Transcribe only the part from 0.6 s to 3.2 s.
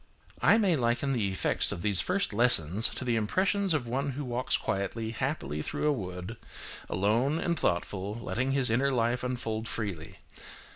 liken the effects of these first lessons to the